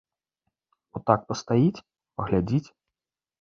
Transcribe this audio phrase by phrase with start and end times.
[0.99, 1.83] От так пастаіць,
[2.21, 2.65] паглядзіць.